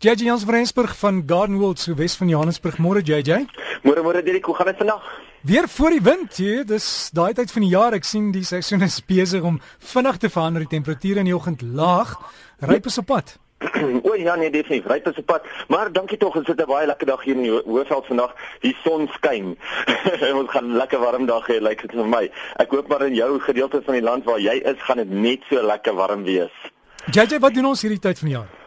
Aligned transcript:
JJ 0.00 0.24
Jans 0.24 0.44
van 0.44 0.54
Rensburg 0.54 0.98
van 0.98 1.22
Garden 1.26 1.56
World 1.58 1.78
so 1.78 1.94
Wes 1.94 2.14
van 2.14 2.28
Johannesburg. 2.28 2.76
Môre 2.78 3.00
JJ. 3.02 3.48
Môre 3.82 4.02
môre 4.06 4.22
Dirk, 4.22 4.44
hoe 4.46 4.54
gaan 4.54 4.66
dit 4.66 4.76
vandag? 4.78 5.02
Weer 5.42 5.66
voor 5.68 5.90
die 5.90 6.02
wind, 6.02 6.36
jy, 6.38 6.60
dis 6.62 6.86
daai 7.10 7.32
tyd 7.34 7.50
van 7.50 7.64
die 7.66 7.70
jaar. 7.72 7.96
Ek 7.98 8.06
sien 8.06 8.28
die 8.30 8.44
seisoen 8.46 8.86
is 8.86 9.00
besig 9.02 9.42
om 9.42 9.56
vinnig 9.90 10.20
te 10.22 10.30
verander. 10.30 10.62
Die 10.62 10.70
temperature 10.76 11.18
in 11.18 11.26
die 11.26 11.34
oggend 11.34 11.64
laag. 11.66 12.12
Ryp 12.62 12.86
is 12.86 12.98
op 13.02 13.08
pad. 13.10 13.34
o 14.06 14.14
ja 14.14 14.36
nee 14.38 14.52
definitief 14.54 14.86
ryp 14.86 15.08
is 15.10 15.18
op 15.18 15.26
pad 15.32 15.50
maar 15.66 15.90
dankie 15.90 16.18
tog 16.22 16.36
is 16.38 16.46
dit 16.46 16.60
'n 16.62 16.70
baie 16.70 16.86
lekker 16.86 17.06
dag 17.06 17.24
hier 17.24 17.34
in 17.34 17.42
die 17.42 17.50
Hoëveld 17.50 18.06
vandag 18.06 18.36
die 18.62 18.76
son 18.84 19.08
skyn 19.16 19.56
ons 20.40 20.50
gaan 20.50 20.76
lekker 20.78 21.02
warm 21.02 21.26
dag 21.26 21.50
hê 21.50 21.58
lyk 21.58 21.82
dit 21.82 21.96
vir 21.98 22.06
my 22.06 22.30
ek 22.62 22.70
hoop 22.70 22.86
maar 22.86 23.02
in 23.08 23.18
jou 23.18 23.40
gedeelte 23.40 23.82
van 23.82 23.98
die 23.98 24.06
land 24.10 24.24
waar 24.30 24.38
jy 24.38 24.62
is 24.62 24.78
gaan 24.86 25.02
dit 25.02 25.10
net 25.10 25.42
so 25.50 25.58
lekker 25.58 25.98
warm 25.98 26.22
wees 26.22 26.54
JJ 27.10 27.42
wat 27.42 27.54
doen 27.54 27.72
ons 27.74 27.82
hierdie 27.82 27.98
tyd 28.06 28.18
van 28.22 28.28
die 28.30 28.38
jaar 28.38 28.57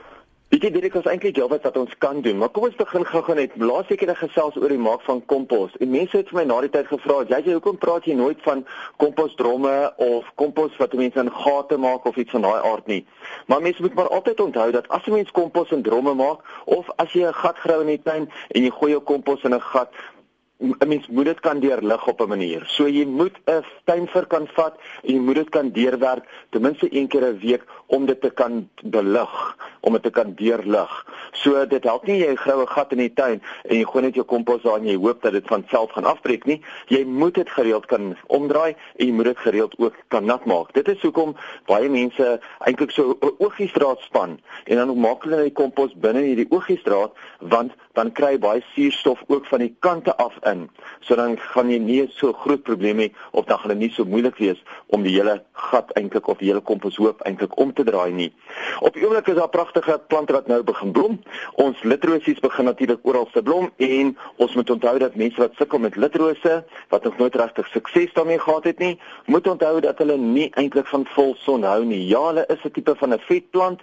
Weet 0.51 0.65
jy 0.65 0.69
dit 0.81 0.95
is 0.99 1.05
eintlik 1.07 1.37
jou 1.39 1.45
wat 1.47 1.63
wat 1.63 1.77
ons 1.79 1.91
kan 2.03 2.17
doen, 2.21 2.35
maar 2.37 2.49
kom 2.51 2.65
ons 2.67 2.75
begin 2.75 3.05
gou-gou 3.07 3.35
net. 3.37 3.53
Laas 3.55 3.87
ek 3.95 4.01
het 4.03 4.17
gesels 4.19 4.57
oor 4.59 4.73
die 4.73 4.81
maak 4.83 5.05
van 5.07 5.21
kompos. 5.31 5.77
En 5.79 5.87
mense 5.93 6.17
het 6.17 6.27
vir 6.27 6.41
my 6.41 6.43
na 6.49 6.57
die 6.65 6.69
tyd 6.73 6.89
gevra, 6.89 7.21
"Jy 7.29 7.39
jy 7.45 7.53
hoekom 7.53 7.77
praat 7.77 8.03
jy 8.03 8.17
nooit 8.19 8.41
van 8.43 8.65
komposdromme 8.97 9.93
of 9.95 10.27
kompos 10.35 10.75
wat 10.77 10.93
mense 10.93 11.19
in 11.19 11.31
gate 11.31 11.77
maak 11.77 12.05
of 12.05 12.17
iets 12.17 12.31
van 12.31 12.41
daai 12.41 12.59
aard 12.71 12.87
nie?" 12.87 13.05
Maar 13.47 13.61
mense 13.61 13.81
moet 13.81 13.93
maar 13.93 14.09
altyd 14.09 14.39
onthou 14.39 14.71
dat 14.71 14.87
as 14.87 15.07
'n 15.07 15.13
mens 15.13 15.31
kompos 15.31 15.71
in 15.71 15.81
dromme 15.81 16.13
maak 16.13 16.39
of 16.65 16.89
as 16.97 17.13
jy 17.13 17.23
'n 17.27 17.33
gat 17.33 17.57
grawe 17.57 17.81
in 17.81 17.87
die 17.87 18.01
tuin 18.03 18.29
en 18.47 18.63
jy 18.63 18.69
gooi 18.69 18.91
jou 18.91 19.01
kompos 19.01 19.43
in 19.43 19.53
'n 19.53 19.61
gat, 19.61 19.93
'n 20.61 20.87
mens 20.87 21.07
moet 21.07 21.25
dit 21.25 21.39
kan 21.39 21.59
deurlig 21.59 22.07
op 22.07 22.21
'n 22.21 22.27
manier. 22.27 22.63
So 22.65 22.87
jy 22.87 23.05
moet 23.05 23.37
'n 23.45 23.65
tuinvir 23.83 24.25
kan 24.27 24.47
vat 24.47 24.75
en 25.03 25.13
jy 25.13 25.19
moet 25.19 25.35
dit 25.35 25.49
kan 25.49 25.71
deurwerk 25.71 26.23
ten 26.49 26.61
minste 26.61 26.87
een 26.95 27.07
keer 27.07 27.25
'n 27.25 27.39
week 27.39 27.63
om 27.85 28.05
dit 28.05 28.21
te 28.21 28.29
kan 28.29 28.69
belig, 28.83 29.57
om 29.79 29.93
dit 29.93 30.03
te 30.03 30.09
kan 30.09 30.33
deurlig. 30.35 31.05
So 31.31 31.65
dit 31.65 31.83
help 31.83 32.05
nie 32.05 32.19
jy 32.19 32.35
grou 32.35 32.61
'n 32.61 32.67
gat 32.67 32.91
in 32.91 32.97
die 32.97 33.13
tuin 33.13 33.41
en 33.63 33.77
jy 33.77 33.83
gooi 33.83 34.03
net 34.03 34.15
jou 34.15 34.25
kompos 34.25 34.61
daar 34.61 34.77
en 34.77 34.85
jy 34.85 34.95
hoop 34.95 35.21
dat 35.21 35.31
dit 35.31 35.47
van 35.47 35.63
self 35.69 35.91
gaan 35.91 36.05
afbreek 36.05 36.45
nie. 36.45 36.61
Jy 36.87 37.03
moet 37.05 37.33
dit 37.33 37.49
gereeld 37.49 37.85
kan 37.85 38.17
omdraai 38.27 38.75
en 38.95 39.05
jy 39.05 39.11
moet 39.11 39.25
dit 39.25 39.37
gereeld 39.37 39.73
ook 39.77 39.95
kan 40.07 40.25
nat 40.25 40.45
maak. 40.45 40.73
Dit 40.73 40.87
is 40.87 41.01
hoekom 41.01 41.35
baie 41.65 41.89
mense 41.89 42.39
eintlik 42.59 42.91
so 42.91 43.17
oogiestraat 43.37 43.99
span 43.99 44.39
en 44.65 44.75
dan 44.75 44.99
maak 44.99 45.23
hulle 45.23 45.43
die 45.43 45.57
kompos 45.61 45.93
binne 45.93 46.19
in 46.19 46.27
hierdie 46.27 46.51
oogiestraat 46.51 47.11
want 47.39 47.71
dan 47.97 48.11
kry 48.11 48.37
baie 48.39 48.63
suurstof 48.73 49.23
ook 49.27 49.45
van 49.45 49.59
die 49.59 49.75
kante 49.79 50.15
af 50.15 50.37
in. 50.43 50.50
So 51.01 51.15
dan 51.15 51.37
gaan 51.37 51.69
jy 51.69 51.79
nie 51.79 52.07
so 52.15 52.33
groot 52.33 52.63
probleme 52.63 53.03
hê 53.03 53.11
of 53.31 53.45
dan 53.45 53.59
gaan 53.59 53.73
dit 53.73 53.77
nie 53.77 53.91
so 53.95 54.05
moeilik 54.05 54.37
wees 54.37 54.59
om 54.87 55.03
die 55.03 55.13
hele 55.15 55.41
gat 55.53 55.91
eintlik 55.99 56.27
of 56.27 56.37
die 56.37 56.49
hele 56.49 56.61
komposhoop 56.61 57.21
eintlik 57.25 57.57
om 57.57 57.73
te 57.73 57.83
draai 57.83 58.11
nie. 58.11 58.29
Op 58.79 58.93
die 58.93 59.03
oomblik 59.05 59.27
is 59.27 59.39
daar 59.39 59.49
pragtige 59.49 59.99
plante 60.07 60.33
wat 60.33 60.47
nou 60.47 60.61
begin 60.63 60.91
blom. 60.91 61.19
Ons 61.61 61.81
litrosies 61.83 62.39
begin 62.39 62.65
natuurlik 62.65 63.05
oral 63.07 63.27
te 63.33 63.41
blom 63.41 63.69
en 63.77 64.15
ons 64.37 64.55
moet 64.55 64.69
onthou 64.69 64.97
dat 64.99 65.15
mense 65.15 65.41
wat 65.41 65.57
sukkel 65.59 65.79
met 65.79 65.95
litrose 65.95 66.63
wat 66.89 67.03
nog 67.03 67.17
nooit 67.17 67.35
regtig 67.35 67.67
sukses 67.67 68.13
daarmee 68.13 68.39
gehad 68.39 68.63
het 68.63 68.79
nie, 68.79 68.99
moet 69.25 69.47
onthou 69.47 69.79
dat 69.81 69.97
hulle 69.97 70.17
nie 70.17 70.49
eintlik 70.59 70.87
van 70.87 71.05
volson 71.15 71.63
hou 71.63 71.83
nie. 71.85 72.03
Ja, 72.07 72.21
hulle 72.27 72.45
is 72.47 72.63
'n 72.65 72.71
tipe 72.71 72.95
van 72.95 73.13
'n 73.13 73.19
vetplant, 73.19 73.81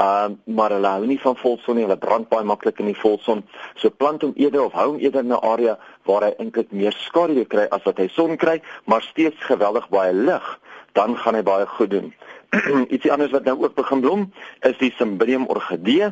uh, 0.00 0.30
maar 0.44 0.70
hulle 0.70 0.88
hou 0.88 1.06
nie 1.06 1.20
van 1.20 1.36
volson 1.36 1.76
nie. 1.76 1.84
Hulle 1.86 1.98
brand 1.98 2.28
baie 2.28 2.46
maklik 2.46 2.80
in 2.82 2.90
die 2.92 2.98
volson. 2.98 3.44
So 3.76 3.90
plant 3.90 4.22
hom 4.22 4.34
eerder 4.36 4.64
of 4.64 4.76
hou 4.78 4.92
hom 4.92 5.02
eerder 5.02 5.24
in 5.26 5.32
'n 5.32 5.42
area 5.42 5.78
waar 6.06 6.22
hy 6.22 6.32
eintlik 6.38 6.72
meer 6.72 6.92
skadu 6.92 7.44
kry 7.44 7.66
as 7.70 7.84
wat 7.84 7.98
hy 7.98 8.08
son 8.08 8.36
kry, 8.36 8.60
maar 8.84 9.02
steeds 9.02 9.44
geweldig 9.50 9.88
baie 9.88 10.12
lig, 10.12 10.58
dan 10.92 11.16
gaan 11.16 11.34
hy 11.34 11.42
baie 11.42 11.66
goed 11.66 11.90
doen. 11.90 12.14
ietsie 12.94 13.10
anders 13.12 13.32
wat 13.34 13.44
nou 13.44 13.58
ook 13.60 13.74
begin 13.76 14.00
blom 14.00 14.22
is 14.64 14.76
die 14.80 14.88
Cymbidium 14.96 15.44
orchidee 15.52 16.06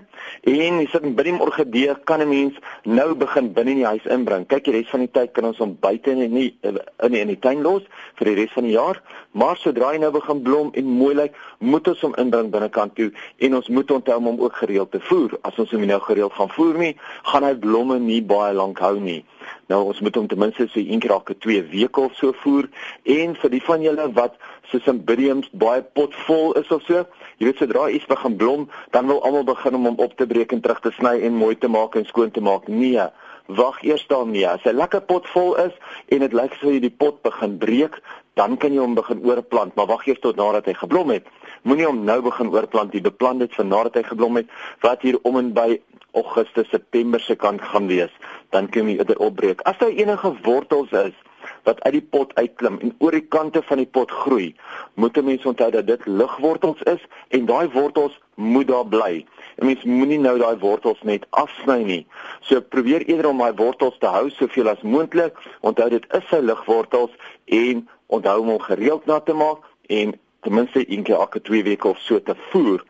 en 0.52 0.80
die 0.82 0.88
Cymbidium 0.92 1.40
orchidee 1.40 1.94
kan 2.04 2.20
'n 2.20 2.28
mens 2.28 2.58
nou 2.84 3.14
begin 3.14 3.52
binne 3.52 3.70
in 3.70 3.80
die 3.80 3.86
huis 3.86 4.04
inbring. 4.04 4.46
Kyk, 4.46 4.64
die 4.64 4.72
res 4.72 4.90
van 4.90 5.00
die 5.00 5.10
tyd 5.10 5.32
kan 5.32 5.44
ons 5.48 5.58
hom 5.58 5.76
buite 5.80 6.10
in 6.10 6.18
die 6.34 6.52
in 6.60 6.76
die, 7.08 7.20
in 7.20 7.32
die 7.32 7.38
tuin 7.38 7.62
los 7.62 7.82
vir 8.20 8.26
die 8.26 8.34
res 8.34 8.52
van 8.52 8.64
die 8.68 8.76
jaar, 8.76 9.00
maar 9.32 9.56
sodra 9.56 9.90
hy 9.94 9.98
nou 9.98 10.10
begin 10.12 10.42
blom 10.42 10.70
en 10.74 10.84
mooi 10.84 11.14
lyk, 11.14 11.34
moet 11.58 11.88
ons 11.88 12.00
hom 12.00 12.14
inbring 12.20 12.50
binnekant 12.50 12.94
toe 12.94 13.10
en 13.38 13.54
ons 13.54 13.68
moet 13.68 13.90
onthou 13.90 14.16
om 14.16 14.24
hom 14.24 14.40
ook 14.40 14.56
gereeld 14.56 14.90
te 14.92 15.00
voer. 15.00 15.38
As 15.42 15.58
ons 15.58 15.70
hom 15.70 15.86
nou 15.86 16.00
gereeld 16.00 16.32
gaan 16.32 16.52
voer 16.52 16.78
nie, 16.78 16.96
gaan 17.32 17.44
hy 17.44 17.54
blomme 17.54 17.98
nie 17.98 18.22
baie 18.22 18.52
lank 18.52 18.78
hou 18.78 19.00
nie. 19.00 19.24
Nou 19.68 19.84
ons 19.90 20.00
moet 20.00 20.14
hom 20.14 20.26
ten 20.26 20.38
minste 20.38 20.68
so 20.68 20.80
een 20.80 21.00
keer 21.02 21.10
elke 21.16 21.38
2 21.38 21.62
weke 21.72 22.00
of 22.00 22.14
so 22.14 22.32
voer 22.42 22.68
en 23.02 23.34
vir 23.34 23.50
die 23.50 23.62
van 23.62 23.82
julle 23.82 24.08
wat 24.18 24.36
soos 24.70 24.86
'n 24.86 25.04
bidiums 25.04 25.48
baie 25.52 25.82
potvol 25.82 26.52
is 26.60 26.70
of 26.70 26.82
so, 26.82 27.06
jy 27.38 27.46
weet 27.46 27.58
sodra 27.58 27.88
iets 27.88 28.06
begin 28.06 28.36
blom, 28.36 28.68
dan 28.90 29.06
wil 29.06 29.22
almal 29.22 29.44
begin 29.44 29.74
om 29.74 29.84
hom 29.84 29.98
op 29.98 30.16
te 30.16 30.26
breek 30.26 30.52
en 30.52 30.60
terug 30.60 30.80
te 30.80 30.90
sny 30.90 31.20
en 31.22 31.34
mooi 31.34 31.54
te 31.58 31.68
maak 31.68 31.94
en 31.96 32.04
skoon 32.04 32.30
te 32.30 32.40
maak. 32.40 32.68
Nee, 32.68 33.08
wag 33.46 33.82
eers 33.82 34.06
daarmee. 34.06 34.46
As 34.48 34.62
hy 34.66 34.72
lekker 34.72 35.00
potvol 35.00 35.56
is 35.56 35.74
en 36.08 36.24
dit 36.24 36.32
lyk 36.32 36.52
asof 36.52 36.72
jy 36.72 36.80
die 36.80 36.90
pot 36.90 37.22
begin 37.22 37.58
breek, 37.58 38.00
dan 38.34 38.56
kan 38.56 38.72
jy 38.72 38.82
hom 38.82 38.94
begin 38.94 39.22
oorplant, 39.24 39.74
maar 39.76 39.86
wag 39.86 40.06
eers 40.06 40.20
tot 40.20 40.36
nadat 40.36 40.66
hy 40.66 40.74
geblom 40.76 41.10
het. 41.14 41.26
Moenie 41.62 41.86
hom 41.86 42.04
nou 42.04 42.20
begin 42.22 42.52
oorplant 42.52 42.92
nie. 42.92 43.00
Beplant 43.00 43.40
dit 43.40 43.54
vir 43.54 43.64
nadat 43.64 43.94
hy 43.94 44.02
geblom 44.02 44.36
het, 44.36 44.50
wat 44.84 45.02
hier 45.02 45.18
om 45.22 45.38
en 45.40 45.52
by 45.56 45.80
Augustus 46.16 46.68
September 46.72 47.20
se 47.20 47.36
kant 47.36 47.60
gaan 47.62 47.88
wees, 47.90 48.12
dan 48.50 48.68
kan 48.68 48.88
jy 48.88 49.04
dit 49.04 49.18
opbreek. 49.18 49.60
As 49.60 49.78
daar 49.78 49.94
enige 49.94 50.32
wortels 50.42 50.90
is 50.90 51.14
wat 51.62 51.80
uit 51.82 51.92
die 51.92 52.02
pot 52.02 52.34
uitklim 52.34 52.78
en 52.82 52.94
oor 52.98 53.14
die 53.14 53.26
kante 53.30 53.62
van 53.62 53.78
die 53.82 53.86
pot 53.86 54.10
groei, 54.10 54.54
moet 54.94 55.18
'n 55.18 55.24
mens 55.24 55.44
onthou 55.46 55.70
dat 55.70 55.86
dit 55.86 56.06
ligwortels 56.06 56.82
is 56.82 57.02
en 57.28 57.46
daai 57.46 57.68
wortels 57.70 58.20
moet 58.34 58.68
daar 58.68 58.86
bly. 58.86 59.24
'n 59.56 59.66
Mens 59.66 59.84
moenie 59.84 60.18
nou 60.18 60.38
daai 60.38 60.58
wortels 60.58 61.02
net 61.02 61.26
afsny 61.30 61.82
nie. 61.82 62.06
So 62.40 62.60
probeer 62.60 63.02
eerder 63.06 63.28
om 63.28 63.38
daai 63.38 63.54
wortels 63.54 63.98
te 63.98 64.06
hou 64.06 64.30
soveel 64.30 64.68
as 64.68 64.82
moontlik. 64.82 65.38
Onthou 65.60 65.88
dit 65.88 66.04
is 66.12 66.28
sy 66.28 66.38
ligwortels 66.38 67.10
en 67.44 67.88
onthou 68.06 68.40
om 68.40 68.48
hom 68.48 68.60
gereeld 68.60 69.06
na 69.06 69.20
te 69.20 69.32
maak 69.32 69.58
en 69.86 70.14
ten 70.46 70.54
minste 70.54 70.90
een 70.90 71.02
keer 71.02 71.18
elke 71.18 71.40
2 71.42 71.62
weke 71.64 71.88
of 71.88 71.98
so 71.98 72.22
te 72.22 72.34
voer. 72.50 72.84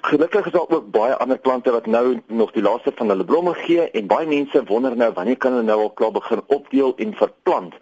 Gelukkig 0.00 0.46
is 0.46 0.52
daar 0.52 0.68
ook 0.68 0.90
baie 0.90 1.14
ander 1.14 1.38
plante 1.38 1.70
wat 1.70 1.86
nou 1.86 2.20
nog 2.26 2.52
die 2.52 2.62
laaste 2.62 2.92
van 2.94 3.08
hulle 3.08 3.24
blomme 3.24 3.54
gee 3.54 3.90
en 3.90 4.06
baie 4.06 4.26
mense 4.26 4.64
wonder 4.64 4.96
nou 4.96 5.12
wanneer 5.12 5.36
kan 5.36 5.52
hulle 5.52 5.68
nou 5.68 5.80
al 5.80 5.92
klaar 5.92 6.12
begin 6.12 6.42
opdeel 6.46 6.94
en 6.96 7.12
verplant. 7.14 7.74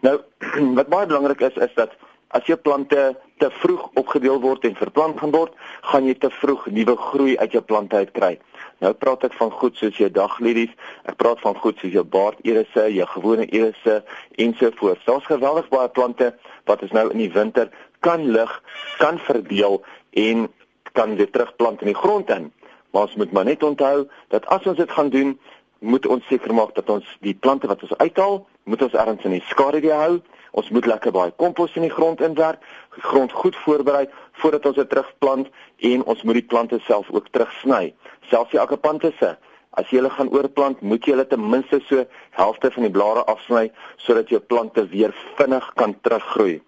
Nou 0.00 0.18
wat 0.78 0.90
baie 0.90 1.06
belangrik 1.06 1.40
is 1.40 1.62
is 1.68 1.74
dat 1.74 1.94
as 2.34 2.46
jou 2.50 2.56
plante 2.58 3.14
te 3.38 3.50
vroeg 3.60 3.84
opgedeel 3.94 4.40
word 4.40 4.64
en 4.64 4.74
verplant 4.74 5.20
gaan 5.20 5.30
word, 5.30 5.52
gaan 5.86 6.08
jy 6.08 6.16
te 6.18 6.30
vroeg 6.40 6.66
nuwe 6.74 6.96
groei 6.96 7.36
uit 7.38 7.54
jou 7.54 7.62
plante 7.62 7.96
uitkry. 7.96 8.34
Nou 8.82 8.92
praat 8.98 9.28
ek 9.28 9.36
van 9.38 9.52
goed 9.60 9.78
soos 9.78 9.96
jou 10.00 10.08
daglilies, 10.12 10.72
ek 11.08 11.18
praat 11.20 11.40
van 11.44 11.56
goed 11.62 11.78
soos 11.80 11.94
jou 11.94 12.04
baarderisse, 12.16 12.88
jou 12.92 13.06
gewone 13.14 13.46
erisse 13.46 14.00
ensovoorts. 14.42 15.04
Daar's 15.06 15.28
geweldig 15.30 15.70
baie 15.72 15.88
plante 15.88 16.32
wat 16.66 16.82
ons 16.82 16.96
nou 16.96 17.06
in 17.12 17.22
die 17.22 17.32
winter 17.32 17.70
kan 18.00 18.30
lig, 18.30 18.62
kan 18.98 19.18
verdeel 19.18 19.82
en 20.10 20.48
kan 20.92 21.16
dit 21.16 21.32
terugplant 21.32 21.80
in 21.80 21.92
die 21.92 21.98
grond 21.98 22.30
in. 22.30 22.52
Maar 22.90 23.02
ons 23.02 23.16
moet 23.20 23.32
maar 23.32 23.44
net 23.44 23.62
onthou 23.62 24.06
dat 24.32 24.46
as 24.46 24.64
ons 24.66 24.76
dit 24.76 24.90
gaan 24.90 25.08
doen, 25.08 25.38
moet 25.78 26.06
ons 26.06 26.26
seker 26.26 26.54
maak 26.54 26.74
dat 26.74 26.88
ons 26.90 27.16
die 27.20 27.34
plante 27.34 27.68
wat 27.68 27.82
ons 27.82 27.96
uithaal, 28.00 28.46
moet 28.64 28.82
ons 28.82 28.96
ergens 28.96 29.24
in 29.28 29.36
die 29.36 29.44
skadu 29.50 29.82
hou. 29.90 30.20
Ons 30.56 30.70
moet 30.72 30.86
lekker 30.88 31.12
baie 31.12 31.32
kompos 31.36 31.74
in 31.76 31.84
die 31.84 31.92
grond 31.92 32.22
inwerk, 32.24 32.62
die 32.94 33.04
grond 33.04 33.32
goed 33.32 33.56
voorberei 33.66 34.06
voordat 34.40 34.66
ons 34.70 34.78
dit 34.80 34.88
terugplant 34.88 35.50
en 35.90 36.04
ons 36.08 36.22
moet 36.24 36.38
die 36.40 36.48
plante 36.48 36.78
self 36.86 37.10
ook 37.12 37.28
terugsny. 37.28 37.92
Selfs 38.30 38.54
die 38.54 38.60
akapantisse, 38.62 39.34
as 39.76 39.90
jy 39.92 40.00
hulle 40.00 40.14
gaan 40.16 40.32
oorplant, 40.32 40.80
moet 40.80 41.04
jy 41.04 41.12
hulle 41.12 41.26
ten 41.28 41.44
minste 41.52 41.82
so 41.84 42.06
helfte 42.38 42.70
van 42.72 42.88
die 42.88 42.94
blare 42.94 43.26
afsny 43.28 43.66
sodat 44.00 44.32
jou 44.32 44.40
plante 44.40 44.86
weer 44.94 45.12
vinnig 45.36 45.68
kan 45.76 45.92
teruggroei. 46.00 46.62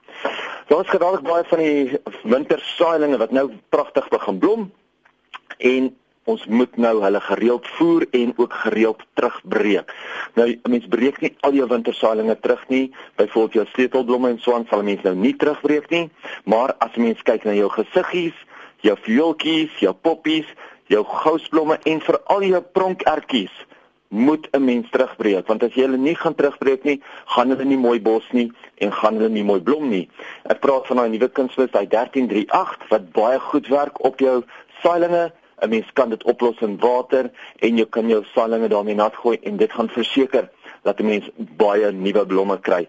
Daar 0.68 0.84
is 0.84 0.90
geweldig 0.92 1.22
baie 1.24 1.44
van 1.48 1.58
die 1.58 2.00
wintersaailinge 2.28 3.16
wat 3.16 3.30
nou 3.32 3.46
pragtig 3.72 4.08
begin 4.12 4.38
blom 4.38 4.66
en 5.64 5.86
ons 6.28 6.42
moet 6.46 6.76
nou 6.76 6.90
hulle 7.00 7.20
gereeld 7.24 7.68
voer 7.78 8.04
en 8.10 8.34
ook 8.36 8.52
gereeld 8.52 9.00
terugbreek. 9.16 9.94
Nou 10.36 10.48
mense 10.68 10.90
breek 10.92 11.22
nie 11.24 11.30
al 11.40 11.56
jou 11.56 11.68
wintersaailinge 11.70 12.36
terug 12.44 12.66
nie. 12.68 12.82
Byvoorbeeld 13.16 13.56
jou 13.56 13.64
sleutelblomme 13.72 14.34
en 14.34 14.42
swaan 14.44 14.68
sal 14.68 14.84
mense 14.84 15.08
nou 15.08 15.16
nie 15.16 15.32
terugbreek 15.40 15.88
nie, 15.88 16.04
maar 16.44 16.74
as 16.84 17.00
mense 17.00 17.24
kyk 17.24 17.48
na 17.48 17.56
jou 17.56 17.70
gesiggies, 17.72 18.36
jou 18.84 18.96
viooltjies, 19.08 19.80
jou 19.80 19.94
poppies, 19.96 20.52
jou 20.92 21.00
gousblomme 21.04 21.80
en 21.88 22.04
veral 22.04 22.44
jou 22.44 22.60
pronkertjies, 22.76 23.56
moet 24.08 24.48
'n 24.52 24.64
mens 24.64 24.90
terugbreek 24.90 25.46
want 25.46 25.62
as 25.62 25.74
jy 25.74 25.82
hulle 25.82 25.96
nie 25.96 26.14
gaan 26.14 26.34
terugbreek 26.34 26.84
nie, 26.84 27.00
gaan 27.26 27.48
hulle 27.48 27.64
nie 27.64 27.76
mooi 27.76 28.00
bos 28.00 28.24
nie 28.32 28.52
en 28.74 28.92
gaan 28.92 29.14
hulle 29.14 29.28
nie 29.28 29.44
mooi 29.44 29.60
blom 29.60 29.88
nie. 29.88 30.08
Ek 30.44 30.60
praat 30.60 30.86
van 30.86 30.96
daai 30.96 31.08
nuwe 31.08 31.28
kunsmis, 31.28 31.70
daai 31.70 31.86
1338 31.86 32.88
wat 32.88 33.12
baie 33.12 33.40
goed 33.40 33.68
werk 33.68 34.04
op 34.04 34.18
jou 34.20 34.42
saailinge. 34.82 35.32
'n 35.60 35.68
Mens 35.68 35.92
kan 35.92 36.08
dit 36.08 36.24
oplos 36.24 36.60
in 36.60 36.78
water 36.78 37.30
en 37.58 37.78
jy 37.78 37.86
kan 37.90 38.08
jou 38.08 38.24
saailinge 38.24 38.68
daarmee 38.68 38.94
nat 38.94 39.16
gooi 39.16 39.38
en 39.42 39.56
dit 39.56 39.72
gaan 39.72 39.88
verseker 39.88 40.48
dat 40.82 41.00
'n 41.00 41.06
mens 41.06 41.30
baie 41.36 41.92
nuwe 41.92 42.26
blomme 42.26 42.60
kry. 42.60 42.88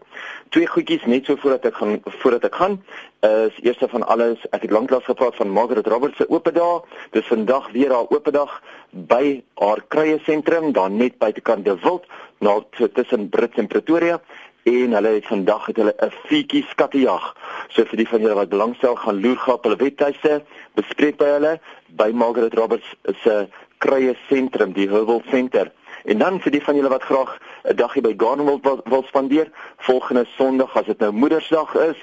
Twee 0.50 0.68
goedjies 0.68 1.06
net 1.06 1.26
so 1.26 1.36
voordat 1.36 1.66
ek 1.66 1.76
gaan 1.76 2.02
voordat 2.04 2.44
ek 2.44 2.56
gaan 2.56 2.84
is 3.20 3.60
eerste 3.62 3.88
van 3.88 4.08
alles 4.08 4.38
ek 4.50 4.62
het 4.62 4.72
lanklaas 4.72 5.04
gepraat 5.04 5.36
van 5.36 5.50
Margaret 5.50 5.88
Roberts 5.88 6.18
se 6.18 6.30
oop 6.30 6.50
dag. 6.54 6.84
Dis 7.12 7.26
vandag 7.26 7.72
weer 7.72 7.90
haar 7.90 8.10
oop 8.10 8.32
dag 8.32 8.62
by 8.92 9.44
haar 9.56 9.82
krye 9.88 10.20
sentrum 10.24 10.72
daar 10.72 10.92
net 10.92 11.18
buitekant 11.18 11.66
De 11.66 11.76
Wild 11.80 12.06
nou 12.40 12.64
tussen 12.94 13.30
Brits 13.30 13.58
en 13.58 13.68
Pretoria 13.68 14.22
en 14.64 14.94
hulle 14.94 15.08
het 15.08 15.28
vandag 15.28 15.66
het 15.66 15.78
hulle 15.78 15.96
'n 15.98 16.12
fietjie 16.28 16.66
skattejag. 16.70 17.36
So 17.68 17.86
vir 17.86 17.98
die 17.98 18.08
van 18.08 18.22
julle 18.22 18.34
wat 18.34 18.50
belangstel, 18.50 18.96
gaan 18.96 19.22
loer 19.22 19.38
gehad 19.38 19.64
hulle 19.64 19.76
webtuiste, 19.76 20.44
bespreek 20.74 21.18
by 21.18 21.26
hulle 21.26 21.60
by 21.88 22.12
Margaret 22.12 22.54
Roberts 22.54 22.96
se 23.24 23.48
krye 23.78 24.16
sentrum, 24.28 24.74
die 24.74 24.90
Hubble 24.90 25.22
Center. 25.30 25.72
En 26.04 26.18
dan 26.18 26.40
vir 26.42 26.52
die 26.52 26.64
van 26.64 26.76
julle 26.76 26.90
wat 26.90 27.04
graag 27.04 27.38
'n 27.64 27.76
dagie 27.76 28.02
by 28.02 28.14
Gardenwold 28.18 28.64
wil, 28.64 28.82
wil 28.84 29.04
spandeer, 29.04 29.52
volgende 29.78 30.26
Sondag 30.26 30.76
as 30.78 30.86
dit 30.86 31.00
nou 31.00 31.12
Moedersdag 31.12 31.76
is, 31.76 31.98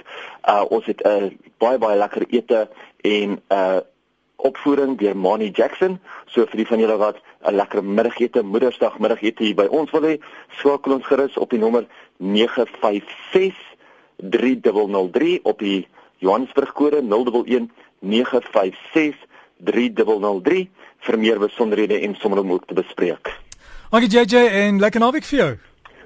uh 0.48 0.64
ons 0.68 0.86
het 0.86 1.00
'n 1.02 1.08
uh, 1.08 1.30
baie 1.58 1.78
baie 1.78 1.98
lekker 1.98 2.24
ete 2.28 2.68
en 3.00 3.42
uh 3.48 3.78
opvoering 4.36 4.98
deur 4.98 5.16
Mani 5.16 5.50
Jackson. 5.50 6.00
So 6.26 6.46
vir 6.46 6.56
die 6.56 6.66
van 6.66 6.78
julle 6.78 6.96
wat 6.96 7.16
'n 7.44 7.54
lekker 7.54 7.84
middagete, 7.84 8.42
Moedersdag 8.42 8.98
middagete 8.98 9.42
hier 9.42 9.54
by 9.54 9.66
ons 9.70 9.90
wil 9.90 10.02
hê, 10.02 10.18
skakel 10.48 10.92
ons 10.92 11.06
gerus 11.06 11.36
op 11.36 11.50
die 11.50 11.58
nommer 11.58 11.86
956 12.16 13.54
3003 14.16 15.40
op 15.42 15.58
die 15.58 15.88
Johannesburg 16.18 16.72
kode 16.72 17.02
011 17.02 17.68
956 18.00 19.16
3003 19.56 20.70
vir 20.98 21.18
meer 21.18 21.38
besonderhede 21.38 22.00
en 22.00 22.14
sommer 22.14 22.40
om 22.40 22.52
ook 22.52 22.66
te 22.66 22.74
bespreek. 22.74 23.45
Dankie 23.90 24.10
JJ 24.10 24.46
en 24.66 24.78
lekker 24.82 25.00
naweek 25.00 25.24
vir 25.24 25.38
jou. 25.38 25.50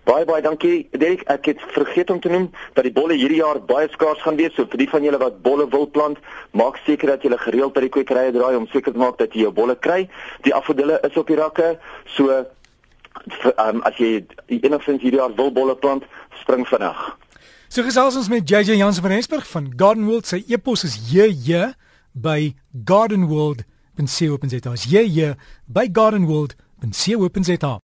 Baie 0.04 0.24
baie 0.24 0.42
dankie. 0.42 0.88
Derek, 0.92 1.22
ek 1.32 1.46
het 1.50 1.62
vergeet 1.74 2.10
om 2.10 2.20
te 2.20 2.28
noem 2.32 2.50
dat 2.74 2.84
die 2.84 2.92
bolle 2.92 3.16
hierdie 3.16 3.40
jaar 3.40 3.60
baie 3.64 3.88
skaars 3.92 4.20
gaan 4.24 4.36
wees. 4.36 4.52
So 4.56 4.68
vir 4.68 4.82
die 4.82 4.88
van 4.90 5.04
julle 5.04 5.20
wat 5.20 5.42
bolle 5.44 5.68
wil 5.72 5.86
plant, 5.88 6.18
maak 6.56 6.80
seker 6.86 7.14
dat 7.14 7.24
julle 7.24 7.38
gereeld 7.40 7.72
by 7.76 7.84
die 7.86 7.92
kwekerye 7.94 8.32
draai 8.36 8.56
om 8.58 8.68
seker 8.72 8.92
te 8.92 9.00
maak 9.00 9.18
dat 9.20 9.32
jy 9.36 9.46
jou 9.46 9.52
bolle 9.56 9.76
kry. 9.76 10.02
Die 10.44 10.54
afvoerdele 10.56 11.00
is 11.08 11.16
op 11.20 11.28
die 11.30 11.38
rakke. 11.40 11.68
So 12.16 12.44
um, 13.56 13.80
as 13.88 13.96
jy 14.00 14.24
enigstens 14.60 15.00
hierdie 15.00 15.20
jaar 15.20 15.34
wil 15.36 15.52
bolle 15.52 15.76
plant, 15.80 16.04
spring 16.42 16.68
vinnig. 16.68 17.00
So 17.70 17.84
gesels 17.86 18.16
ons 18.18 18.28
met 18.32 18.48
JJ 18.48 18.76
Jansen 18.80 19.04
van 19.04 19.14
Rensburg 19.16 19.46
van 19.48 19.72
Garden 19.76 20.08
World. 20.08 20.26
Sy 20.28 20.44
e-pos 20.48 20.84
is 20.88 20.98
jj 21.12 21.72
by 22.12 22.54
gardenworld.co.za. 22.84 24.74
Jj 24.90 25.36
by 25.64 25.88
gardenworld.co.za 25.88 26.69
en 26.80 26.90
C 26.90 27.20
Opens 27.20 27.46
het 27.46 27.62
haar 27.62 27.78